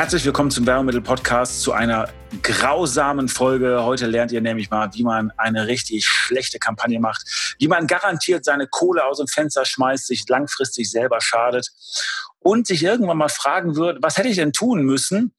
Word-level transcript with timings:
Herzlich 0.00 0.24
willkommen 0.24 0.50
zum 0.50 0.66
Werbemittel-Podcast 0.66 1.60
zu 1.60 1.72
einer 1.72 2.08
grausamen 2.42 3.28
Folge. 3.28 3.84
Heute 3.84 4.06
lernt 4.06 4.32
ihr 4.32 4.40
nämlich 4.40 4.70
mal, 4.70 4.88
wie 4.94 5.02
man 5.02 5.30
eine 5.36 5.66
richtig 5.66 6.06
schlechte 6.06 6.58
Kampagne 6.58 6.98
macht, 6.98 7.54
wie 7.58 7.68
man 7.68 7.86
garantiert 7.86 8.46
seine 8.46 8.66
Kohle 8.66 9.04
aus 9.04 9.18
dem 9.18 9.26
Fenster 9.26 9.66
schmeißt, 9.66 10.06
sich 10.06 10.26
langfristig 10.26 10.90
selber 10.90 11.20
schadet 11.20 11.68
und 12.38 12.66
sich 12.66 12.82
irgendwann 12.82 13.18
mal 13.18 13.28
fragen 13.28 13.76
wird, 13.76 13.98
was 14.00 14.16
hätte 14.16 14.28
ich 14.28 14.36
denn 14.36 14.54
tun 14.54 14.84
müssen, 14.84 15.34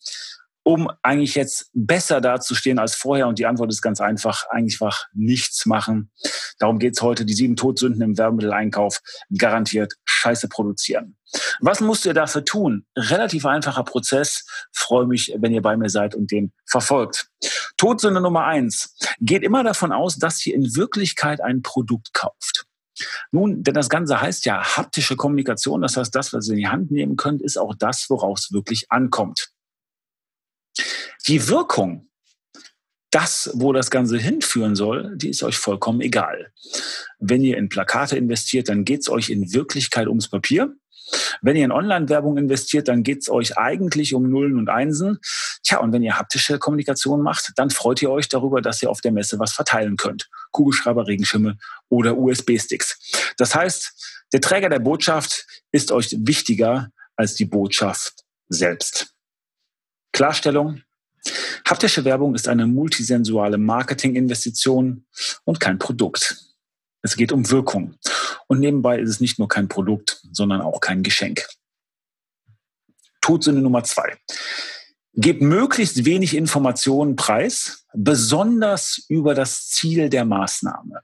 um 0.62 0.92
eigentlich 1.02 1.34
jetzt 1.34 1.72
besser 1.74 2.22
dazustehen 2.22 2.78
als 2.78 2.94
vorher? 2.94 3.28
Und 3.28 3.40
die 3.40 3.48
Antwort 3.48 3.72
ist 3.72 3.82
ganz 3.82 4.00
einfach, 4.00 4.46
eigentlich 4.52 4.76
einfach 4.76 5.08
nichts 5.16 5.66
machen. 5.66 6.12
Darum 6.60 6.78
geht's 6.78 7.02
heute, 7.02 7.26
die 7.26 7.34
sieben 7.34 7.56
Todsünden 7.56 8.04
im 8.04 8.16
Werbemitteleinkauf 8.16 9.00
garantiert 9.36 9.96
Scheiße 10.22 10.50
produzieren. 10.50 11.18
Was 11.62 11.80
musst 11.80 12.06
ihr 12.06 12.14
dafür 12.14 12.46
tun? 12.46 12.86
Relativ 12.96 13.46
einfacher 13.46 13.84
Prozess. 13.84 14.46
Freue 14.72 15.08
mich, 15.08 15.34
wenn 15.38 15.52
ihr 15.52 15.62
bei 15.62 15.76
mir 15.76 15.90
seid 15.90 16.14
und 16.14 16.30
den 16.32 16.52
verfolgt. 16.66 17.30
Todsünde 17.78 18.22
Nummer 18.22 18.46
eins. 18.46 18.96
Geht 19.20 19.44
immer 19.44 19.64
davon 19.64 19.92
aus, 19.92 20.18
dass 20.18 20.46
ihr 20.46 20.54
in 20.54 20.76
Wirklichkeit 20.76 21.42
ein 21.42 21.64
Produkt 21.64 22.14
kauft. 22.14 22.66
Nun, 23.32 23.64
denn 23.64 23.74
das 23.74 23.90
Ganze 23.90 24.22
heißt 24.22 24.46
ja 24.46 24.78
haptische 24.78 25.16
Kommunikation. 25.16 25.82
Das 25.82 25.98
heißt, 25.98 26.14
das, 26.14 26.34
was 26.34 26.48
ihr 26.48 26.54
in 26.54 26.60
die 26.60 26.68
Hand 26.68 26.92
nehmen 26.92 27.16
könnt, 27.16 27.42
ist 27.42 27.58
auch 27.58 27.74
das, 27.74 28.08
worauf 28.10 28.38
es 28.38 28.52
wirklich 28.52 28.92
ankommt. 28.92 29.50
Die 31.28 31.48
Wirkung, 31.48 32.11
das, 33.12 33.52
wo 33.54 33.74
das 33.74 33.92
Ganze 33.92 34.18
hinführen 34.18 34.76
soll, 34.76 35.16
die 35.16 35.30
ist 35.30 35.44
euch 35.44 35.58
vollkommen 35.58 36.02
egal. 36.02 36.52
Wenn 37.20 37.44
ihr 37.44 37.58
in 37.58 37.70
Plakate 37.70 38.18
investiert, 38.18 38.70
dann 38.70 38.86
geht 38.86 39.02
es 39.02 39.10
euch 39.10 39.30
in 39.30 39.54
Wirklichkeit 39.54 40.08
ums 40.08 40.30
Papier. 40.30 40.74
Wenn 41.42 41.58
ihr 41.58 41.66
in 41.66 41.74
Online-Werbung 41.74 42.38
investiert, 42.38 42.88
dann 42.88 43.04
geht 43.04 43.24
es 43.24 43.30
euch 43.30 43.58
eigentlich 43.58 44.14
um 44.14 44.30
Nullen 44.30 44.58
und 44.58 44.70
Einsen. 44.70 45.20
Tja, 45.64 45.80
und 45.80 45.92
wenn 45.92 46.04
ihr 46.04 46.18
haptische 46.18 46.58
Kommunikation 46.58 47.22
macht, 47.22 47.52
dann 47.58 47.70
freut 47.70 48.02
ihr 48.02 48.10
euch 48.10 48.30
darüber, 48.30 48.62
dass 48.62 48.82
ihr 48.82 48.90
auf 48.90 49.02
der 49.02 49.12
Messe 49.12 49.38
was 49.38 49.52
verteilen 49.52 49.98
könnt. 49.98 50.30
Kugelschreiber, 50.52 51.08
Regenschimmel 51.08 51.58
oder 51.90 52.18
USB-Sticks. 52.18 53.34
Das 53.38 53.54
heißt, 53.54 54.24
der 54.32 54.40
Träger 54.40 54.70
der 54.70 54.80
Botschaft 54.80 55.46
ist 55.74 55.92
euch 55.92 56.16
wichtiger 56.18 56.92
als 57.18 57.36
die 57.36 57.46
Botschaft 57.46 58.24
selbst. 58.48 59.14
Klarstellung, 60.14 60.82
Haptische 61.72 62.04
Werbung 62.04 62.36
ist 62.36 62.50
eine 62.50 62.68
multisensuale 62.68 63.58
Marketinginvestition 63.58 65.06
und 65.46 65.62
kein 65.62 65.80
Produkt. 65.80 66.36
Es 67.02 67.16
geht 67.16 67.32
um 67.32 67.50
Wirkung. 67.50 67.96
Und 68.48 68.60
nebenbei 68.60 69.00
ist 69.00 69.10
es 69.10 69.20
nicht 69.22 69.40
nur 69.40 69.48
kein 69.48 69.70
Produkt, 69.70 70.22
sondern 70.34 70.60
auch 70.60 70.82
kein 70.82 71.02
Geschenk. 71.02 71.48
Todsünde 73.22 73.62
Nummer 73.62 73.86
zwei. 73.86 74.18
Gebt 75.14 75.42
möglichst 75.42 76.04
wenig 76.04 76.36
Informationen 76.36 77.16
preis, 77.16 77.86
besonders 77.94 79.06
über 79.08 79.34
das 79.34 79.70
Ziel 79.70 80.10
der 80.10 80.26
Maßnahme. 80.26 81.00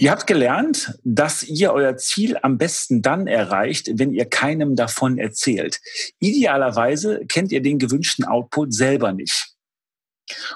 Ihr 0.00 0.12
habt 0.12 0.26
gelernt, 0.26 0.98
dass 1.04 1.42
ihr 1.42 1.74
euer 1.74 1.98
Ziel 1.98 2.38
am 2.40 2.56
besten 2.56 3.02
dann 3.02 3.26
erreicht, 3.26 3.90
wenn 3.96 4.14
ihr 4.14 4.24
keinem 4.24 4.74
davon 4.74 5.18
erzählt. 5.18 5.78
Idealerweise 6.20 7.26
kennt 7.26 7.52
ihr 7.52 7.60
den 7.60 7.78
gewünschten 7.78 8.24
Output 8.24 8.72
selber 8.72 9.12
nicht. 9.12 9.54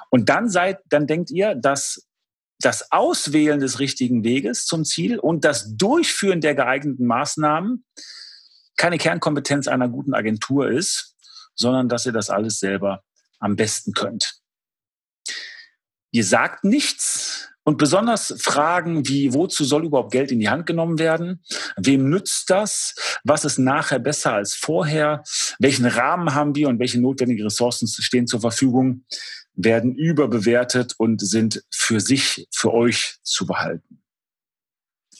Und 0.08 0.30
dann 0.30 0.48
seid, 0.48 0.78
dann 0.88 1.06
denkt 1.06 1.30
ihr, 1.30 1.54
dass 1.56 2.08
das 2.58 2.90
Auswählen 2.90 3.60
des 3.60 3.80
richtigen 3.80 4.24
Weges 4.24 4.64
zum 4.64 4.86
Ziel 4.86 5.18
und 5.18 5.44
das 5.44 5.76
Durchführen 5.76 6.40
der 6.40 6.54
geeigneten 6.54 7.04
Maßnahmen 7.06 7.84
keine 8.78 8.96
Kernkompetenz 8.96 9.68
einer 9.68 9.90
guten 9.90 10.14
Agentur 10.14 10.70
ist, 10.70 11.16
sondern 11.54 11.90
dass 11.90 12.06
ihr 12.06 12.12
das 12.12 12.30
alles 12.30 12.60
selber 12.60 13.04
am 13.40 13.56
besten 13.56 13.92
könnt. 13.92 14.40
Ihr 16.12 16.24
sagt 16.24 16.64
nichts, 16.64 17.23
und 17.64 17.78
besonders 17.78 18.34
Fragen 18.38 19.08
wie, 19.08 19.32
wozu 19.32 19.64
soll 19.64 19.86
überhaupt 19.86 20.12
Geld 20.12 20.30
in 20.30 20.38
die 20.38 20.50
Hand 20.50 20.66
genommen 20.66 20.98
werden? 20.98 21.42
Wem 21.76 22.08
nützt 22.10 22.50
das? 22.50 22.94
Was 23.24 23.44
ist 23.44 23.58
nachher 23.58 23.98
besser 23.98 24.34
als 24.34 24.54
vorher? 24.54 25.22
Welchen 25.58 25.86
Rahmen 25.86 26.34
haben 26.34 26.54
wir 26.54 26.68
und 26.68 26.78
welche 26.78 27.00
notwendigen 27.00 27.42
Ressourcen 27.42 27.88
stehen 27.88 28.26
zur 28.26 28.42
Verfügung? 28.42 29.04
Werden 29.54 29.94
überbewertet 29.94 30.94
und 30.98 31.20
sind 31.20 31.64
für 31.70 32.00
sich, 32.00 32.46
für 32.52 32.72
euch 32.74 33.16
zu 33.22 33.46
behalten. 33.46 34.02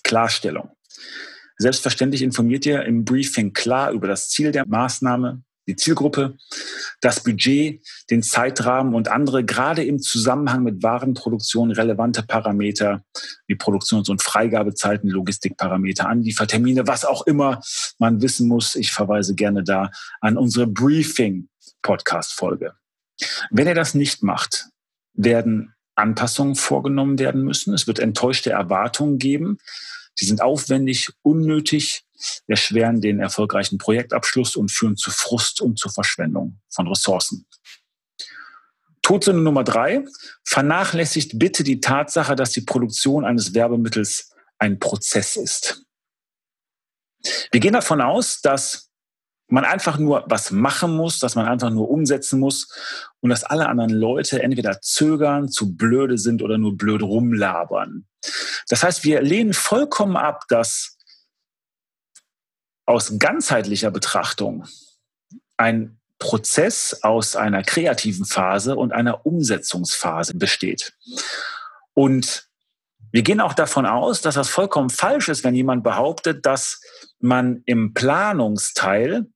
Klarstellung. 0.03 0.71
Selbstverständlich 1.57 2.23
informiert 2.23 2.67
ihr 2.67 2.85
im 2.85 3.05
Briefing 3.05 3.53
klar 3.53 3.93
über 3.93 4.07
das 4.07 4.29
Ziel 4.29 4.53
der 4.53 4.67
Maßnahme, 4.67 5.43
die 5.67 5.77
Zielgruppe, 5.77 6.37
das 7.01 7.23
Budget, 7.23 7.83
den 8.11 8.23
Zeitrahmen 8.23 8.95
und 8.95 9.09
andere 9.09 9.45
gerade 9.45 9.85
im 9.85 9.99
Zusammenhang 9.99 10.63
mit 10.63 10.83
Warenproduktion 10.83 11.71
relevante 11.71 12.23
Parameter 12.23 13.05
wie 13.47 13.55
Produktions- 13.55 14.09
und 14.09 14.23
Freigabezeiten, 14.23 15.11
Logistikparameter, 15.11 16.09
Anliefertermine, 16.09 16.87
was 16.87 17.05
auch 17.05 17.27
immer 17.27 17.61
man 17.99 18.23
wissen 18.23 18.49
muss. 18.49 18.75
Ich 18.75 18.93
verweise 18.93 19.35
gerne 19.35 19.65
da 19.65 19.91
an 20.21 20.37
unsere 20.37 20.67
Briefing-Podcast-Folge. 20.67 22.75
Wenn 23.51 23.67
ihr 23.67 23.75
das 23.75 23.95
nicht 23.95 24.23
macht, 24.23 24.67
werden 25.15 25.75
Anpassungen 25.95 26.57
vorgenommen 26.57 27.19
werden 27.19 27.43
müssen. 27.43 27.73
Es 27.73 27.87
wird 27.87 28.01
enttäuschte 28.01 28.51
Erwartungen 28.51 29.19
geben. 29.19 29.59
Die 30.21 30.25
sind 30.25 30.43
aufwendig, 30.43 31.11
unnötig 31.23 32.04
erschweren 32.47 33.01
den 33.01 33.21
erfolgreichen 33.21 33.79
Projektabschluss 33.79 34.57
und 34.57 34.71
führen 34.71 34.97
zu 34.97 35.11
Frust 35.11 35.61
und 35.61 35.79
zur 35.79 35.93
Verschwendung 35.93 36.61
von 36.69 36.89
Ressourcen. 36.89 37.47
Todsünde 39.03 39.43
Nummer 39.43 39.65
drei, 39.65 40.05
vernachlässigt 40.45 41.39
bitte 41.39 41.63
die 41.63 41.81
Tatsache, 41.81 42.37
dass 42.37 42.53
die 42.53 42.63
Produktion 42.63 43.25
eines 43.25 43.53
Werbemittels 43.53 44.33
ein 44.59 44.79
Prozess 44.79 45.37
ist. 45.37 45.85
Wir 47.53 47.61
gehen 47.61 47.75
davon 47.75 48.01
aus, 48.01 48.41
dass 48.41 48.91
man 49.49 49.65
einfach 49.65 49.99
nur 49.99 50.25
was 50.27 50.51
machen 50.51 50.97
muss, 50.97 51.19
dass 51.19 51.35
man 51.35 51.47
einfach 51.47 51.71
nur 51.71 51.91
umsetzen 51.91 52.41
muss 52.41 52.69
und 53.21 53.31
dass 53.31 53.45
alle 53.45 53.69
anderen 53.69 53.91
Leute 53.91 54.43
entweder 54.43 54.81
zögern, 54.81 55.49
zu 55.49 55.77
blöde 55.77 56.19
sind 56.19 56.43
oder 56.43 56.59
nur 56.59 56.77
blöd 56.77 57.03
rumlabern. 57.03 58.07
Das 58.69 58.83
heißt, 58.83 59.05
wir 59.05 59.21
lehnen 59.21 59.53
vollkommen 59.53 60.17
ab, 60.17 60.45
dass 60.49 60.94
aus 62.87 63.19
ganzheitlicher 63.19 63.91
Betrachtung 63.91 64.67
ein 65.57 65.99
Prozess 66.19 67.01
aus 67.03 67.37
einer 67.37 67.63
kreativen 67.63 68.25
Phase 68.25 68.77
und 68.77 68.93
einer 68.93 69.27
Umsetzungsphase 69.27 70.35
besteht. 70.37 70.95
Und 71.93 72.49
wir 73.13 73.23
gehen 73.23 73.41
auch 73.41 73.55
davon 73.55 73.87
aus, 73.87 74.23
dass 74.23 74.35
das 74.35 74.49
vollkommen 74.49 74.91
falsch 74.91 75.29
ist, 75.29 75.45
wenn 75.45 75.55
jemand 75.55 75.85
behauptet, 75.85 76.47
dass 76.47 76.81
man 77.21 77.63
im 77.67 77.95
Planungsteil 77.95 79.27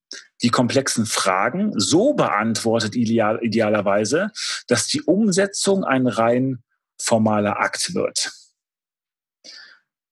die 0.43 0.51
komplexen 0.51 1.07
Fragen 1.07 1.73
so 1.79 2.15
beantwortet, 2.15 2.95
ideal, 2.95 3.39
idealerweise, 3.43 4.31
dass 4.67 4.87
die 4.87 5.03
Umsetzung 5.03 5.85
ein 5.85 6.07
rein 6.07 6.63
formaler 7.01 7.61
Akt 7.61 7.95
wird. 7.95 8.33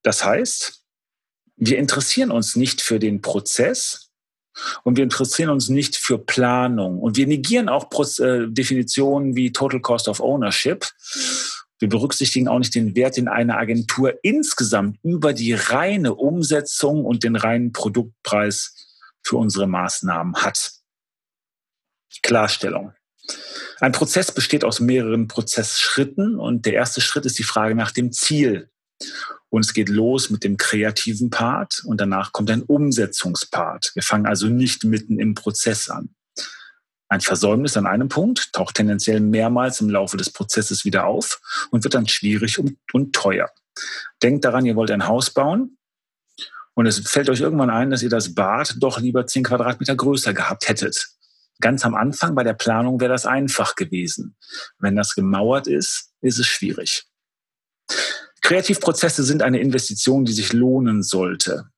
Das 0.02 0.24
heißt, 0.24 0.84
wir 1.56 1.78
interessieren 1.78 2.30
uns 2.30 2.56
nicht 2.56 2.80
für 2.82 2.98
den 2.98 3.22
Prozess 3.22 4.10
und 4.84 4.96
wir 4.96 5.04
interessieren 5.04 5.50
uns 5.50 5.68
nicht 5.68 5.96
für 5.96 6.18
Planung. 6.18 6.98
Und 6.98 7.16
wir 7.16 7.26
negieren 7.26 7.68
auch 7.68 7.90
äh, 8.18 8.46
Definitionen 8.48 9.36
wie 9.36 9.52
Total 9.52 9.80
Cost 9.80 10.08
of 10.08 10.20
Ownership. 10.20 10.86
Wir 11.78 11.88
berücksichtigen 11.88 12.48
auch 12.48 12.58
nicht 12.58 12.74
den 12.74 12.94
Wert, 12.96 13.16
den 13.16 13.28
eine 13.28 13.58
Agentur 13.58 14.14
insgesamt 14.22 14.98
über 15.02 15.34
die 15.34 15.52
reine 15.52 16.14
Umsetzung 16.14 17.04
und 17.04 17.22
den 17.22 17.36
reinen 17.36 17.72
Produktpreis 17.72 18.74
für 19.22 19.36
unsere 19.36 19.66
Maßnahmen 19.66 20.36
hat. 20.36 20.72
Klarstellung. 22.22 22.92
Ein 23.80 23.92
Prozess 23.92 24.32
besteht 24.32 24.64
aus 24.64 24.80
mehreren 24.80 25.28
Prozessschritten 25.28 26.38
und 26.38 26.64
der 26.64 26.74
erste 26.74 27.00
Schritt 27.00 27.26
ist 27.26 27.38
die 27.38 27.44
Frage 27.44 27.74
nach 27.74 27.90
dem 27.90 28.10
Ziel. 28.12 28.70
Und 29.48 29.64
es 29.64 29.75
geht 29.75 29.88
los 29.88 30.31
mit 30.31 30.44
dem 30.44 30.56
kreativen 30.56 31.31
Part 31.31 31.82
und 31.84 32.00
danach 32.00 32.32
kommt 32.32 32.50
ein 32.50 32.62
Umsetzungspart. 32.62 33.93
Wir 33.94 34.02
fangen 34.02 34.26
also 34.26 34.48
nicht 34.48 34.84
mitten 34.84 35.19
im 35.19 35.34
Prozess 35.34 35.88
an. 35.88 36.10
Ein 37.08 37.20
Versäumnis 37.20 37.76
an 37.76 37.87
einem 37.87 38.08
Punkt 38.08 38.52
taucht 38.52 38.76
tendenziell 38.76 39.20
mehrmals 39.20 39.81
im 39.81 39.88
Laufe 39.88 40.16
des 40.16 40.31
Prozesses 40.31 40.84
wieder 40.84 41.06
auf 41.06 41.40
und 41.70 41.84
wird 41.84 41.94
dann 41.94 42.08
schwierig 42.08 42.58
und, 42.58 42.76
und 42.93 43.14
teuer. 43.14 43.48
Denkt 44.22 44.44
daran, 44.44 44.66
ihr 44.66 44.75
wollt 44.75 44.90
ein 44.90 45.06
Haus 45.06 45.31
bauen 45.31 45.78
und 46.75 46.87
es 46.87 46.99
fällt 47.08 47.31
euch 47.31 47.40
irgendwann 47.40 47.70
ein, 47.70 47.90
dass 47.90 48.02
ihr 48.02 48.10
das 48.10 48.34
Bad 48.34 48.75
doch 48.81 48.99
lieber 48.99 49.26
10 49.26 49.44
Quadratmeter 49.44 49.94
größer 49.94 50.34
gehabt 50.34 50.69
hättet. 50.69 51.08
Ganz 51.60 51.84
am 51.84 51.94
Anfang 51.94 52.34
bei 52.34 52.44
der 52.44 52.52
Planung 52.54 53.00
wäre 53.00 53.12
das 53.12 53.25
einfach 53.25 53.76
gewesen. 53.76 54.37
Wenn 54.78 54.96
das 54.96 55.14
gemauert 55.14 55.69
ist, 55.69 56.12
ist 56.20 56.38
es 56.38 56.46
schwierig. 56.46 57.06
Kreativprozesse 58.46 59.25
sind 59.25 59.43
eine 59.43 59.58
Investition, 59.58 60.25
die 60.25 60.32
sich 60.32 60.52
lohnen 60.52 61.02
sollte. 61.02 61.69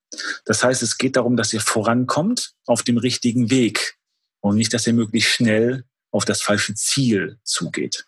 Das 0.44 0.62
heißt, 0.62 0.82
es 0.82 0.99
geht 0.99 1.17
darum, 1.17 1.35
dass 1.35 1.55
ihr 1.55 1.62
vorankommt 1.62 2.53
auf 2.67 2.82
dem 2.82 2.99
richtigen 2.99 3.49
Weg 3.49 3.97
und 4.41 4.56
nicht, 4.56 4.75
dass 4.75 4.87
ihr 4.87 4.93
möglichst 4.93 5.31
schnell 5.31 5.87
auf 6.11 6.26
das 6.26 6.43
falsche 6.43 6.75
Ziel 6.75 7.38
zugeht. 7.43 8.06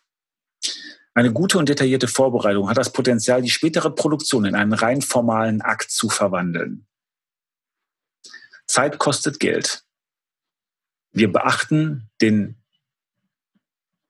Eine 1.14 1.32
gute 1.32 1.56
und 1.56 1.70
detaillierte 1.70 2.06
Vorbereitung 2.06 2.68
hat 2.68 2.76
das 2.76 2.92
Potenzial, 2.92 3.40
die 3.40 3.48
spätere 3.48 3.90
Produktion 3.90 4.44
in 4.44 4.54
einen 4.54 4.74
rein 4.74 5.00
formalen 5.00 5.62
Akt 5.62 5.90
zu 5.90 6.10
verwandeln. 6.10 6.86
Zeit 8.66 8.98
kostet 8.98 9.40
Geld. 9.40 9.84
Wir 11.12 11.32
beachten 11.32 12.10
den 12.20 12.62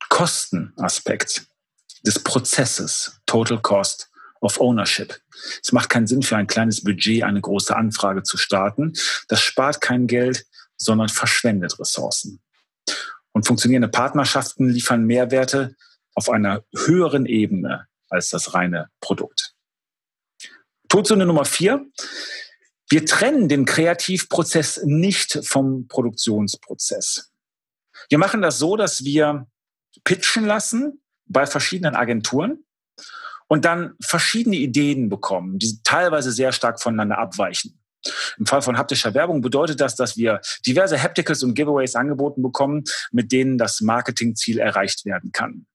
Kostenaspekt 0.09 1.47
des 2.05 2.19
Prozesses, 2.19 3.21
Total 3.25 3.61
Cost 3.61 4.10
of 4.41 4.59
Ownership. 4.59 5.21
Es 5.63 5.71
macht 5.71 5.89
keinen 5.89 6.07
Sinn, 6.07 6.23
für 6.23 6.35
ein 6.35 6.47
kleines 6.47 6.83
Budget 6.83 7.23
eine 7.23 7.39
große 7.39 7.75
Anfrage 7.75 8.23
zu 8.23 8.37
starten. 8.37 8.93
Das 9.27 9.41
spart 9.41 9.79
kein 9.79 10.07
Geld, 10.07 10.45
sondern 10.75 11.09
verschwendet 11.09 11.79
Ressourcen. 11.79 12.41
Und 13.31 13.47
funktionierende 13.47 13.87
Partnerschaften 13.87 14.67
liefern 14.67 15.05
Mehrwerte 15.05 15.75
auf 16.15 16.29
einer 16.29 16.65
höheren 16.75 17.25
Ebene 17.25 17.87
als 18.09 18.29
das 18.29 18.53
reine 18.53 18.89
Produkt. 18.99 19.53
Todsünde 20.89 21.25
Nummer 21.25 21.45
vier. 21.45 21.85
Wir 22.89 23.05
trennen 23.05 23.47
den 23.47 23.63
Kreativprozess 23.63 24.81
nicht 24.83 25.39
vom 25.45 25.87
Produktionsprozess. 25.87 27.31
Wir 28.09 28.17
machen 28.17 28.41
das 28.41 28.59
so, 28.59 28.75
dass 28.75 29.05
wir 29.05 29.47
pitchen 30.03 30.45
lassen 30.45 31.01
bei 31.25 31.45
verschiedenen 31.45 31.95
Agenturen 31.95 32.65
und 33.51 33.65
dann 33.65 33.95
verschiedene 34.01 34.55
Ideen 34.55 35.09
bekommen, 35.09 35.59
die 35.59 35.81
teilweise 35.83 36.31
sehr 36.31 36.53
stark 36.53 36.81
voneinander 36.81 37.17
abweichen. 37.17 37.77
Im 38.37 38.45
Fall 38.45 38.61
von 38.61 38.77
haptischer 38.77 39.13
Werbung 39.13 39.41
bedeutet 39.41 39.81
das, 39.81 39.97
dass 39.97 40.15
wir 40.15 40.39
diverse 40.65 41.03
Hapticals 41.03 41.43
und 41.43 41.53
Giveaways 41.53 41.95
angeboten 41.95 42.41
bekommen, 42.43 42.85
mit 43.11 43.33
denen 43.33 43.57
das 43.57 43.81
Marketingziel 43.81 44.57
erreicht 44.57 45.03
werden 45.03 45.33
kann. 45.33 45.65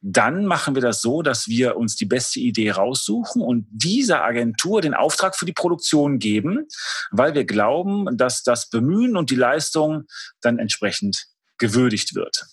Dann 0.00 0.46
machen 0.46 0.74
wir 0.74 0.82
das 0.82 1.00
so, 1.00 1.22
dass 1.22 1.46
wir 1.46 1.76
uns 1.76 1.94
die 1.94 2.06
beste 2.06 2.40
Idee 2.40 2.72
raussuchen 2.72 3.40
und 3.40 3.68
dieser 3.70 4.24
Agentur 4.24 4.82
den 4.82 4.94
Auftrag 4.94 5.36
für 5.36 5.46
die 5.46 5.52
Produktion 5.52 6.18
geben, 6.18 6.66
weil 7.12 7.34
wir 7.34 7.44
glauben, 7.44 8.16
dass 8.16 8.42
das 8.42 8.68
Bemühen 8.68 9.16
und 9.16 9.30
die 9.30 9.36
Leistung 9.36 10.06
dann 10.40 10.58
entsprechend 10.58 11.28
gewürdigt 11.58 12.16
wird. 12.16 12.46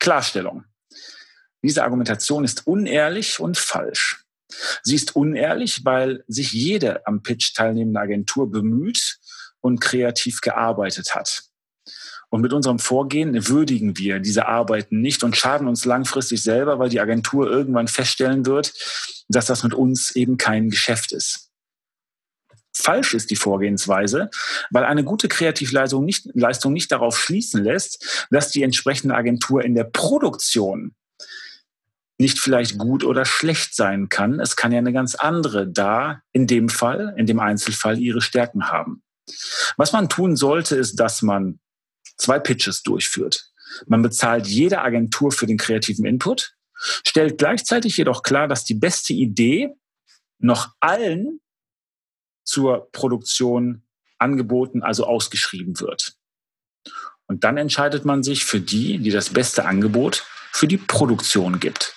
Klarstellung. 0.00 0.66
Diese 1.62 1.84
Argumentation 1.84 2.44
ist 2.44 2.66
unehrlich 2.66 3.40
und 3.40 3.58
falsch. 3.58 4.24
Sie 4.82 4.94
ist 4.94 5.16
unehrlich, 5.16 5.84
weil 5.84 6.24
sich 6.28 6.52
jede 6.52 7.06
am 7.06 7.22
Pitch 7.22 7.54
teilnehmende 7.54 8.00
Agentur 8.00 8.50
bemüht 8.50 9.18
und 9.60 9.80
kreativ 9.80 10.40
gearbeitet 10.40 11.14
hat. 11.14 11.42
Und 12.28 12.40
mit 12.40 12.52
unserem 12.52 12.78
Vorgehen 12.78 13.48
würdigen 13.48 13.96
wir 13.98 14.20
diese 14.20 14.46
Arbeiten 14.46 15.00
nicht 15.00 15.22
und 15.22 15.36
schaden 15.36 15.68
uns 15.68 15.84
langfristig 15.84 16.42
selber, 16.42 16.78
weil 16.78 16.88
die 16.88 17.00
Agentur 17.00 17.48
irgendwann 17.48 17.88
feststellen 17.88 18.46
wird, 18.46 18.72
dass 19.28 19.46
das 19.46 19.62
mit 19.62 19.74
uns 19.74 20.14
eben 20.14 20.36
kein 20.36 20.70
Geschäft 20.70 21.12
ist. 21.12 21.50
Falsch 22.74 23.14
ist 23.14 23.30
die 23.30 23.36
Vorgehensweise, 23.36 24.28
weil 24.70 24.84
eine 24.84 25.02
gute 25.02 25.28
Kreativleistung 25.28 26.04
nicht, 26.04 26.28
Leistung 26.34 26.72
nicht 26.72 26.92
darauf 26.92 27.18
schließen 27.18 27.64
lässt, 27.64 28.26
dass 28.30 28.50
die 28.50 28.62
entsprechende 28.62 29.14
Agentur 29.14 29.64
in 29.64 29.74
der 29.74 29.84
Produktion 29.84 30.94
nicht 32.18 32.38
vielleicht 32.38 32.78
gut 32.78 33.04
oder 33.04 33.24
schlecht 33.24 33.74
sein 33.74 34.08
kann. 34.08 34.40
Es 34.40 34.56
kann 34.56 34.72
ja 34.72 34.78
eine 34.78 34.92
ganz 34.92 35.14
andere 35.14 35.68
da, 35.68 36.22
in 36.32 36.46
dem 36.46 36.68
Fall, 36.68 37.14
in 37.16 37.26
dem 37.26 37.40
Einzelfall 37.40 37.98
ihre 37.98 38.20
Stärken 38.20 38.70
haben. 38.70 39.02
Was 39.76 39.92
man 39.92 40.08
tun 40.08 40.36
sollte, 40.36 40.76
ist, 40.76 40.96
dass 40.96 41.22
man 41.22 41.60
zwei 42.16 42.38
Pitches 42.38 42.82
durchführt. 42.82 43.50
Man 43.86 44.02
bezahlt 44.02 44.46
jede 44.46 44.80
Agentur 44.80 45.32
für 45.32 45.46
den 45.46 45.58
kreativen 45.58 46.06
Input, 46.06 46.54
stellt 46.78 47.38
gleichzeitig 47.38 47.96
jedoch 47.96 48.22
klar, 48.22 48.48
dass 48.48 48.64
die 48.64 48.74
beste 48.74 49.12
Idee 49.12 49.74
noch 50.38 50.74
allen 50.80 51.40
zur 52.44 52.90
Produktion 52.92 53.82
angeboten, 54.18 54.82
also 54.82 55.04
ausgeschrieben 55.04 55.80
wird. 55.80 56.14
Und 57.26 57.44
dann 57.44 57.56
entscheidet 57.56 58.04
man 58.04 58.22
sich 58.22 58.44
für 58.44 58.60
die, 58.60 58.98
die 58.98 59.10
das 59.10 59.30
beste 59.30 59.64
Angebot 59.64 60.24
für 60.52 60.68
die 60.68 60.78
Produktion 60.78 61.58
gibt. 61.58 61.95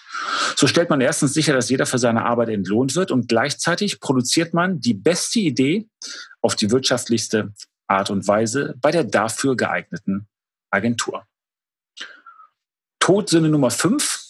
So 0.55 0.67
stellt 0.67 0.89
man 0.89 1.01
erstens 1.01 1.33
sicher, 1.33 1.53
dass 1.53 1.69
jeder 1.69 1.85
für 1.85 1.99
seine 1.99 2.25
Arbeit 2.25 2.49
entlohnt 2.49 2.95
wird 2.95 3.11
und 3.11 3.27
gleichzeitig 3.27 3.99
produziert 3.99 4.53
man 4.53 4.79
die 4.79 4.93
beste 4.93 5.39
Idee 5.39 5.87
auf 6.41 6.55
die 6.55 6.71
wirtschaftlichste 6.71 7.53
Art 7.87 8.09
und 8.09 8.27
Weise 8.27 8.75
bei 8.81 8.91
der 8.91 9.03
dafür 9.03 9.55
geeigneten 9.55 10.27
Agentur. 10.71 11.25
Todsünde 12.99 13.49
Nummer 13.49 13.71
fünf. 13.71 14.25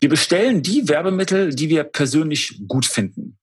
Wir 0.00 0.08
bestellen 0.08 0.62
die 0.62 0.88
Werbemittel, 0.88 1.54
die 1.54 1.68
wir 1.68 1.84
persönlich 1.84 2.62
gut 2.66 2.86
finden. 2.86 3.38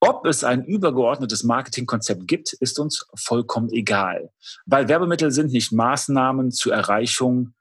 Ob 0.00 0.24
es 0.26 0.44
ein 0.44 0.64
übergeordnetes 0.64 1.42
Marketingkonzept 1.42 2.28
gibt, 2.28 2.52
ist 2.52 2.78
uns 2.78 3.06
vollkommen 3.16 3.70
egal, 3.72 4.30
weil 4.66 4.88
Werbemittel 4.88 5.32
sind 5.32 5.52
nicht 5.52 5.72
Maßnahmen 5.72 6.52
zur 6.52 6.74
Erreichung 6.74 7.54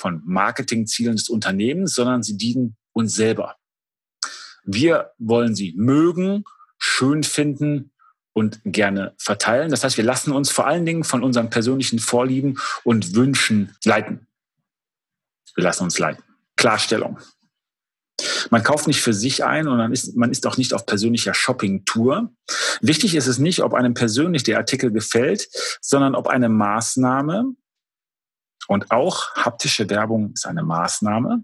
von 0.00 0.22
Marketingzielen 0.24 1.16
des 1.16 1.28
Unternehmens, 1.28 1.94
sondern 1.94 2.22
sie 2.22 2.36
dienen 2.36 2.76
uns 2.92 3.14
selber. 3.14 3.56
Wir 4.64 5.12
wollen 5.18 5.54
sie 5.54 5.74
mögen, 5.76 6.44
schön 6.78 7.22
finden 7.22 7.92
und 8.32 8.60
gerne 8.64 9.14
verteilen. 9.18 9.70
Das 9.70 9.84
heißt, 9.84 9.96
wir 9.96 10.04
lassen 10.04 10.32
uns 10.32 10.50
vor 10.50 10.66
allen 10.66 10.86
Dingen 10.86 11.04
von 11.04 11.22
unseren 11.22 11.50
persönlichen 11.50 11.98
Vorlieben 11.98 12.58
und 12.84 13.14
Wünschen 13.14 13.76
leiten. 13.84 14.26
Wir 15.54 15.64
lassen 15.64 15.84
uns 15.84 15.98
leiten. 15.98 16.22
Klarstellung. 16.56 17.18
Man 18.50 18.62
kauft 18.62 18.86
nicht 18.86 19.00
für 19.00 19.14
sich 19.14 19.44
ein 19.44 19.66
und 19.68 19.78
man 19.78 19.92
ist, 19.92 20.16
man 20.16 20.30
ist 20.30 20.46
auch 20.46 20.56
nicht 20.56 20.74
auf 20.74 20.86
persönlicher 20.86 21.34
Shopping-Tour. 21.34 22.32
Wichtig 22.80 23.14
ist 23.14 23.26
es 23.26 23.38
nicht, 23.38 23.62
ob 23.62 23.74
einem 23.74 23.94
persönlich 23.94 24.42
der 24.42 24.58
Artikel 24.58 24.92
gefällt, 24.92 25.48
sondern 25.80 26.14
ob 26.14 26.26
eine 26.26 26.48
Maßnahme 26.48 27.54
und 28.70 28.92
auch 28.92 29.34
haptische 29.34 29.90
Werbung 29.90 30.32
ist 30.32 30.46
eine 30.46 30.62
Maßnahme, 30.62 31.42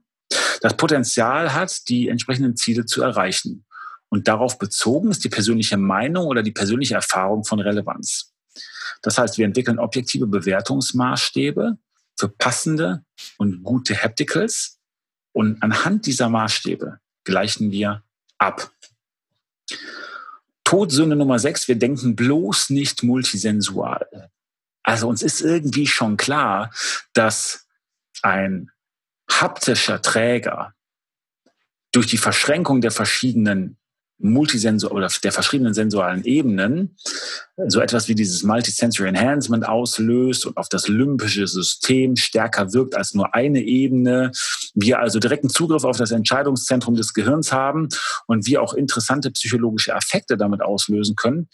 das 0.60 0.76
Potenzial 0.76 1.52
hat, 1.54 1.88
die 1.88 2.06
entsprechenden 2.06 2.54
Ziele 2.54 2.86
zu 2.86 3.02
erreichen. 3.02 3.66
Und 4.08 4.28
darauf 4.28 4.58
bezogen 4.58 5.10
ist 5.10 5.24
die 5.24 5.28
persönliche 5.28 5.76
Meinung 5.76 6.26
oder 6.26 6.44
die 6.44 6.52
persönliche 6.52 6.94
Erfahrung 6.94 7.42
von 7.42 7.58
Relevanz. 7.58 8.32
Das 9.02 9.18
heißt, 9.18 9.38
wir 9.38 9.44
entwickeln 9.44 9.80
objektive 9.80 10.28
Bewertungsmaßstäbe 10.28 11.76
für 12.16 12.28
passende 12.28 13.04
und 13.38 13.64
gute 13.64 14.00
Hapticals 14.00 14.78
und 15.32 15.60
anhand 15.64 16.06
dieser 16.06 16.28
Maßstäbe 16.28 17.00
gleichen 17.24 17.72
wir 17.72 18.04
ab. 18.38 18.70
Todsünde 20.62 21.16
Nummer 21.16 21.40
sechs, 21.40 21.66
wir 21.66 21.76
denken 21.76 22.14
bloß 22.14 22.70
nicht 22.70 23.02
multisensual. 23.02 24.30
Also 24.86 25.08
uns 25.08 25.22
ist 25.22 25.40
irgendwie 25.40 25.88
schon 25.88 26.16
klar, 26.16 26.70
dass 27.12 27.66
ein 28.22 28.70
haptischer 29.28 30.00
Träger 30.00 30.74
durch 31.90 32.06
die 32.06 32.18
Verschränkung 32.18 32.80
der 32.80 32.92
verschiedenen 32.92 33.78
Multisensor 34.18 34.92
oder 34.92 35.08
der 35.22 35.32
verschiedenen 35.32 35.74
sensualen 35.74 36.24
Ebenen 36.24 36.96
so 37.68 37.80
etwas 37.80 38.08
wie 38.08 38.14
dieses 38.14 38.42
Multisensory 38.42 39.08
Enhancement 39.08 39.66
auslöst 39.66 40.46
und 40.46 40.56
auf 40.56 40.68
das 40.68 40.88
limbische 40.88 41.46
System 41.46 42.16
stärker 42.16 42.72
wirkt 42.72 42.94
als 42.94 43.14
nur 43.14 43.34
eine 43.34 43.62
Ebene. 43.62 44.30
Wir 44.74 44.98
also 44.98 45.18
direkten 45.18 45.48
Zugriff 45.48 45.84
auf 45.84 45.96
das 45.96 46.10
Entscheidungszentrum 46.10 46.94
des 46.94 47.14
Gehirns 47.14 47.52
haben 47.52 47.88
und 48.26 48.46
wir 48.46 48.62
auch 48.62 48.74
interessante 48.74 49.30
psychologische 49.30 49.92
Effekte 49.92 50.36
damit 50.36 50.60
auslösen 50.60 51.16
können. 51.16 51.48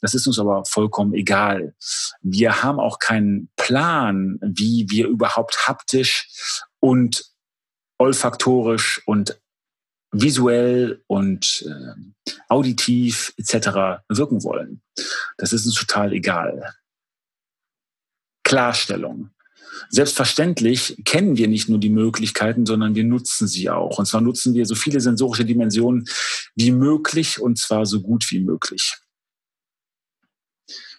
Das 0.00 0.14
ist 0.14 0.26
uns 0.26 0.38
aber 0.38 0.64
vollkommen 0.64 1.14
egal. 1.14 1.74
Wir 2.20 2.62
haben 2.62 2.80
auch 2.80 2.98
keinen 2.98 3.48
Plan, 3.56 4.38
wie 4.42 4.86
wir 4.90 5.06
überhaupt 5.06 5.68
haptisch 5.68 6.28
und 6.80 7.24
olfaktorisch 7.98 9.02
und 9.06 9.40
visuell 10.14 11.02
und 11.06 11.66
äh, 11.66 12.30
auditiv 12.48 13.34
etc. 13.36 14.02
wirken 14.08 14.42
wollen. 14.44 14.80
Das 15.36 15.52
ist 15.52 15.66
uns 15.66 15.74
total 15.74 16.12
egal. 16.12 16.72
Klarstellung. 18.44 19.30
Selbstverständlich 19.90 21.02
kennen 21.04 21.36
wir 21.36 21.48
nicht 21.48 21.68
nur 21.68 21.78
die 21.78 21.90
Möglichkeiten, 21.90 22.64
sondern 22.64 22.94
wir 22.94 23.04
nutzen 23.04 23.48
sie 23.48 23.70
auch. 23.70 23.98
Und 23.98 24.06
zwar 24.06 24.20
nutzen 24.20 24.54
wir 24.54 24.66
so 24.66 24.74
viele 24.74 25.00
sensorische 25.00 25.44
Dimensionen 25.44 26.04
wie 26.54 26.70
möglich 26.70 27.40
und 27.40 27.58
zwar 27.58 27.84
so 27.84 28.00
gut 28.00 28.30
wie 28.30 28.40
möglich. 28.40 28.94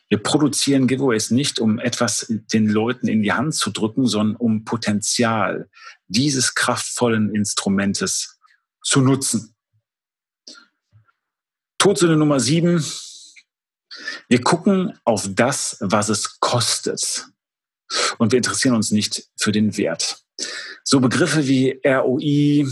Wir 0.08 0.20
produzieren 0.20 0.88
Giveaways 0.88 1.32
nicht, 1.32 1.60
um 1.60 1.80
etwas 1.80 2.28
den 2.30 2.68
Leuten 2.68 3.08
in 3.08 3.24
die 3.24 3.34
Hand 3.34 3.56
zu 3.56 3.72
drücken, 3.72 4.08
sondern 4.08 4.36
um 4.36 4.64
Potenzial 4.64 5.68
dieses 6.08 6.54
kraftvollen 6.54 7.34
Instrumentes 7.34 8.35
zu 8.86 9.02
nutzen. 9.02 9.54
Todsünde 11.78 12.16
Nummer 12.16 12.40
sieben. 12.40 12.86
Wir 14.30 14.42
gucken 14.42 14.98
auf 15.04 15.28
das, 15.30 15.78
was 15.82 16.10
es 16.10 16.40
kostet. 16.40 17.26
Und 18.18 18.32
wir 18.32 18.38
interessieren 18.38 18.76
uns 18.76 18.92
nicht 18.92 19.28
für 19.38 19.52
den 19.52 19.76
Wert. 19.78 20.24
So 20.84 21.00
Begriffe 21.00 21.48
wie 21.48 21.80
ROI, 21.86 22.68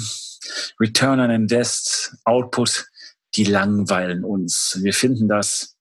Return 0.80 1.20
on 1.20 1.30
Invest, 1.30 2.16
Output, 2.24 2.86
die 3.36 3.46
langweilen 3.46 4.24
uns. 4.24 4.80
Wir 4.82 4.94
finden 4.94 5.28
das 5.28 5.76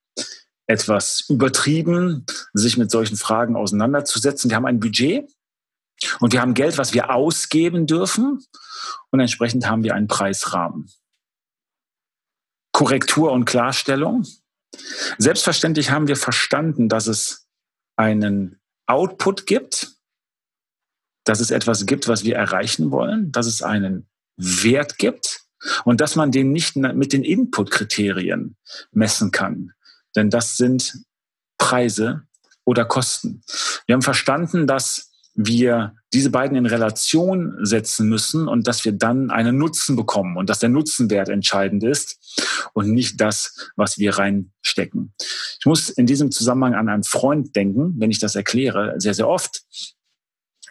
etwas 0.67 1.25
übertrieben, 1.29 2.25
sich 2.55 2.77
mit 2.77 2.91
solchen 2.91 3.17
Fragen 3.17 3.57
auseinanderzusetzen. 3.57 4.51
Wir 4.51 4.57
haben 4.57 4.67
ein 4.67 4.81
Budget 4.81 5.31
und 6.21 6.33
wir 6.33 6.41
haben 6.41 6.55
Geld, 6.55 6.79
was 6.79 6.95
wir 6.95 7.11
ausgeben 7.11 7.87
dürfen 7.87 8.45
und 9.11 9.21
entsprechend 9.21 9.67
haben 9.67 9.85
wir 9.85 9.95
einen 9.95 10.09
Preisrahmen. 10.09 10.91
Korrektur 12.73 13.33
und 13.33 13.45
Klarstellung. 13.45 14.27
Selbstverständlich 15.19 15.91
haben 15.91 16.09
wir 16.09 16.17
verstanden, 16.17 16.89
dass 16.89 17.07
es 17.07 17.47
einen 17.97 18.61
Output 18.87 19.47
gibt, 19.47 19.93
dass 21.25 21.41
es 21.41 21.51
etwas 21.51 21.87
gibt, 21.87 22.09
was 22.09 22.25
wir 22.25 22.37
erreichen 22.37 22.91
wollen, 22.91 23.31
dass 23.31 23.47
es 23.47 23.63
einen 23.63 24.09
Wert 24.37 24.99
gibt 24.99 25.43
und 25.85 26.01
dass 26.01 26.17
man 26.17 26.33
den 26.33 26.51
nicht 26.51 26.77
mit 26.77 27.13
den 27.13 27.23
Input-Kriterien 27.23 28.57
messen 28.91 29.31
kann. 29.31 29.73
Denn 30.17 30.31
das 30.31 30.57
sind 30.57 31.05
Preise 31.59 32.27
oder 32.65 32.85
Kosten. 32.85 33.43
Wir 33.87 33.95
haben 33.95 34.03
verstanden, 34.03 34.67
dass 34.67 35.12
wir 35.35 35.95
diese 36.13 36.31
beiden 36.31 36.57
in 36.57 36.67
Relation 36.67 37.57
setzen 37.63 38.09
müssen 38.09 38.49
und 38.49 38.67
dass 38.67 38.85
wir 38.85 38.93
dann 38.93 39.31
einen 39.31 39.57
Nutzen 39.57 39.97
bekommen 39.97 40.37
und 40.37 40.51
dass 40.51 40.59
der 40.59 40.69
Nutzenwert 40.69 41.29
entscheidend 41.29 41.83
ist 41.85 42.69
und 42.75 42.91
nicht 42.91 43.21
das, 43.21 43.71
was 43.77 43.99
wir 43.99 44.19
reinstecken. 44.19 45.15
Ich 45.59 45.67
muss 45.67 45.89
in 45.89 46.07
diesem 46.07 46.31
Zusammenhang 46.31 46.75
an 46.75 46.89
einen 46.89 47.05
Freund 47.05 47.57
denken, 47.57 47.95
wenn 47.99 48.11
ich 48.11 48.19
das 48.19 48.35
erkläre, 48.35 48.95
sehr, 48.99 49.15
sehr 49.15 49.29
oft, 49.29 49.63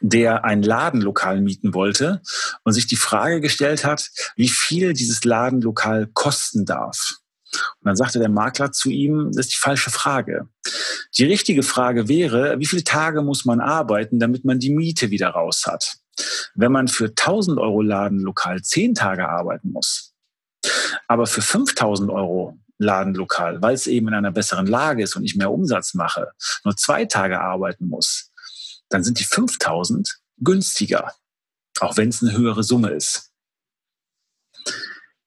der 0.01 0.45
ein 0.45 0.63
Ladenlokal 0.63 1.41
mieten 1.41 1.73
wollte 1.73 2.21
und 2.63 2.73
sich 2.73 2.87
die 2.87 2.95
Frage 2.95 3.39
gestellt 3.41 3.85
hat, 3.85 4.09
wie 4.35 4.49
viel 4.49 4.93
dieses 4.93 5.23
Ladenlokal 5.23 6.07
kosten 6.13 6.65
darf. 6.65 7.20
Und 7.79 7.87
dann 7.87 7.95
sagte 7.95 8.19
der 8.19 8.29
Makler 8.29 8.71
zu 8.71 8.89
ihm, 8.89 9.31
das 9.33 9.47
ist 9.47 9.55
die 9.55 9.59
falsche 9.59 9.91
Frage. 9.91 10.47
Die 11.17 11.25
richtige 11.25 11.63
Frage 11.63 12.07
wäre, 12.07 12.59
wie 12.59 12.65
viele 12.65 12.83
Tage 12.83 13.21
muss 13.21 13.45
man 13.45 13.59
arbeiten, 13.59 14.19
damit 14.19 14.45
man 14.45 14.59
die 14.59 14.73
Miete 14.73 15.11
wieder 15.11 15.29
raus 15.29 15.63
hat? 15.65 15.97
Wenn 16.55 16.71
man 16.71 16.87
für 16.87 17.07
1000 17.07 17.59
Euro 17.59 17.81
Ladenlokal 17.81 18.61
10 18.61 18.95
Tage 18.95 19.27
arbeiten 19.27 19.71
muss, 19.71 20.13
aber 21.07 21.25
für 21.25 21.41
5000 21.41 22.11
Euro 22.11 22.57
Ladenlokal, 22.77 23.61
weil 23.61 23.75
es 23.75 23.87
eben 23.87 24.07
in 24.07 24.13
einer 24.13 24.31
besseren 24.31 24.67
Lage 24.67 25.03
ist 25.03 25.15
und 25.15 25.23
ich 25.23 25.35
mehr 25.35 25.51
Umsatz 25.51 25.93
mache, 25.93 26.31
nur 26.63 26.75
zwei 26.75 27.05
Tage 27.05 27.39
arbeiten 27.39 27.87
muss, 27.87 28.31
dann 28.89 29.03
sind 29.03 29.19
die 29.19 29.23
5000 29.23 30.19
günstiger, 30.37 31.13
auch 31.79 31.97
wenn 31.97 32.09
es 32.09 32.21
eine 32.21 32.35
höhere 32.35 32.63
Summe 32.63 32.89
ist. 32.89 33.30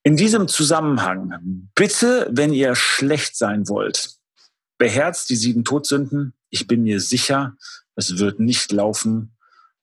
In 0.07 0.17
diesem 0.17 0.49
Zusammenhang, 0.49 1.71
bitte, 1.75 2.29
wenn 2.31 2.53
ihr 2.53 2.75
schlecht 2.75 3.37
sein 3.37 3.69
wollt, 3.71 4.11
beherzt 4.77 5.31
die 5.31 5.37
sieben 5.37 5.65
Todsünden. 5.65 6.35
Ich 6.51 6.67
bin 6.67 6.83
mir 6.83 7.01
sicher, 7.01 7.57
es 7.97 8.19
wird 8.19 8.39
nicht 8.39 8.71
laufen 8.71 9.35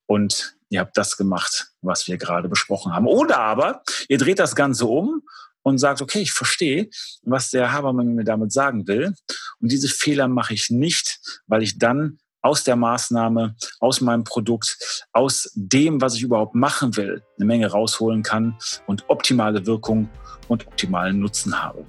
und 0.06 0.56
ihr 0.70 0.80
habt 0.80 0.96
das 0.96 1.18
gemacht, 1.18 1.72
was 1.82 2.08
wir 2.08 2.20
gerade 2.20 2.50
besprochen 2.50 2.94
haben. 2.94 3.08
Oder 3.08 3.40
aber 3.40 3.82
ihr 4.10 4.20
dreht 4.20 4.38
das 4.38 4.56
Ganze 4.56 4.86
um 4.86 5.24
und 5.64 5.80
sagt, 5.80 6.04
okay, 6.04 6.20
ich 6.20 6.34
verstehe, 6.34 6.92
was 7.24 7.50
der 7.50 7.72
Habermann 7.72 8.14
mir 8.14 8.24
damit 8.24 8.52
sagen 8.52 8.86
will. 8.88 9.16
Und 9.60 9.72
diese 9.72 9.88
Fehler 9.90 10.28
mache 10.28 10.54
ich 10.54 10.70
nicht, 10.70 11.20
weil 11.48 11.64
ich 11.64 11.80
dann 11.80 12.20
aus 12.42 12.64
der 12.64 12.76
Maßnahme, 12.76 13.56
aus 13.80 14.02
meinem 14.02 14.24
Produkt, 14.24 15.06
aus 15.14 15.52
dem, 15.56 16.02
was 16.02 16.16
ich 16.16 16.24
überhaupt 16.24 16.56
machen 16.56 16.96
will, 16.98 17.24
eine 17.38 17.46
Menge 17.46 17.72
rausholen 17.72 18.24
kann 18.24 18.58
und 18.88 19.06
optimale 19.10 19.66
Wirkung 19.66 20.10
und 20.48 20.68
optimalen 20.68 21.20
Nutzen 21.20 21.62
habe. 21.62 21.86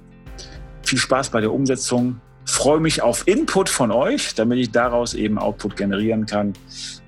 Viel 0.83 0.99
Spaß 0.99 1.29
bei 1.29 1.41
der 1.41 1.51
Umsetzung. 1.51 2.21
Freue 2.45 2.79
mich 2.79 3.01
auf 3.01 3.27
Input 3.27 3.69
von 3.69 3.91
euch, 3.91 4.35
damit 4.35 4.59
ich 4.59 4.71
daraus 4.71 5.13
eben 5.13 5.37
Output 5.39 5.77
generieren 5.77 6.25
kann. 6.25 6.53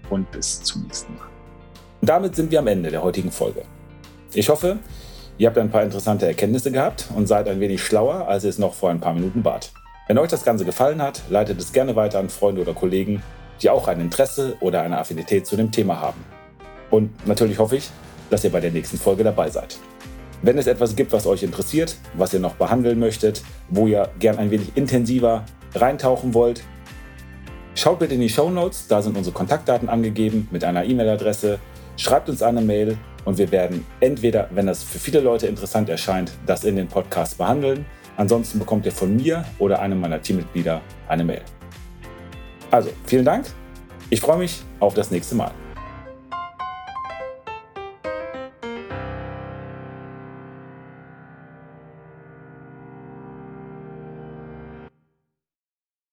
Und 0.10 0.30
bis 0.32 0.64
zum 0.64 0.84
nächsten 0.84 1.16
Mal. 1.16 1.28
Und 2.02 2.10
damit 2.10 2.36
sind 2.36 2.52
wir 2.52 2.60
am 2.60 2.68
Ende 2.68 2.92
der 2.92 3.02
heutigen 3.02 3.32
Folge. 3.32 3.64
Ich 4.34 4.50
hoffe, 4.50 4.78
ihr 5.38 5.48
habt 5.48 5.58
ein 5.58 5.72
paar 5.72 5.84
interessante 5.84 6.28
Erkenntnisse 6.28 6.72
gehabt 6.72 7.08
und 7.16 7.28
seid 7.28 7.48
ein 7.48 7.60
wenig 7.60 7.84
schlauer, 7.84 8.28
als 8.28 8.44
es 8.44 8.60
noch 8.60 8.74
vor 8.74 8.92
ein 8.92 9.00
paar 9.00 9.14
Minuten 9.14 9.44
wart. 9.44 9.72
Wenn 10.08 10.20
euch 10.20 10.30
das 10.30 10.46
Ganze 10.46 10.66
gefallen 10.66 11.02
hat, 11.02 11.24
leitet 11.30 11.60
es 11.60 11.74
gerne 11.74 11.96
weiter 11.96 12.20
an 12.20 12.30
Freunde 12.30 12.62
oder 12.62 12.76
Kollegen, 12.76 13.24
die 13.64 13.72
auch 13.72 13.88
ein 13.88 14.00
Interesse 14.00 14.56
oder 14.60 14.84
eine 14.84 15.00
Affinität 15.00 15.48
zu 15.48 15.56
dem 15.56 15.72
Thema 15.72 16.00
haben. 16.00 16.24
Und 16.92 17.26
natürlich 17.26 17.58
hoffe 17.58 17.78
ich, 17.78 17.90
dass 18.30 18.44
ihr 18.44 18.52
bei 18.52 18.60
der 18.60 18.70
nächsten 18.70 19.00
Folge 19.00 19.24
dabei 19.24 19.50
seid. 19.50 19.80
Wenn 20.44 20.60
es 20.60 20.68
etwas 20.68 20.96
gibt, 20.96 21.12
was 21.12 21.26
euch 21.26 21.42
interessiert, 21.42 21.96
was 22.14 22.36
ihr 22.36 22.40
noch 22.40 22.54
behandeln 22.54 23.00
möchtet, 23.00 23.42
wo 23.70 23.88
ihr 23.88 24.10
gern 24.20 24.38
ein 24.38 24.52
wenig 24.52 24.78
intensiver 24.78 25.44
reintauchen 25.74 26.36
wollt, 26.36 26.64
schaut 27.74 27.98
bitte 27.98 28.14
in 28.14 28.22
die 28.22 28.30
Show 28.30 28.52
Notes, 28.52 28.88
da 28.88 29.02
sind 29.02 29.18
unsere 29.18 29.34
Kontaktdaten 29.34 29.90
angegeben 29.90 30.48
mit 30.52 30.64
einer 30.64 30.86
E-Mail-Adresse. 30.86 31.58
Schreibt 31.98 32.30
uns 32.30 32.44
eine 32.44 32.62
Mail 32.62 32.96
und 33.24 33.40
wir 33.40 33.52
werden 33.52 33.84
entweder, 34.02 34.50
wenn 34.52 34.68
das 34.68 34.84
für 34.84 35.00
viele 35.00 35.22
Leute 35.22 35.48
interessant 35.48 35.90
erscheint, 35.90 36.32
das 36.46 36.64
in 36.64 36.76
den 36.76 36.90
Podcast 36.90 37.40
behandeln 37.40 37.88
Ansonsten 38.18 38.60
bekommt 38.60 38.86
ihr 38.86 38.92
von 38.92 39.16
mir 39.16 39.46
oder 39.60 39.80
einem 39.80 40.00
meiner 40.00 40.22
Teammitglieder 40.22 40.82
eine 41.08 41.24
Mail. 41.24 41.42
Also, 42.72 42.90
vielen 43.06 43.26
Dank. 43.26 43.46
Ich 44.10 44.22
freue 44.22 44.38
mich 44.38 44.64
auf 44.80 44.94
das 44.94 45.12
nächste 45.12 45.36
Mal. 45.36 45.52